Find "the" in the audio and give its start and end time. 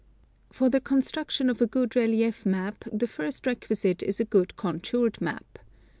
0.67-0.81, 2.91-3.07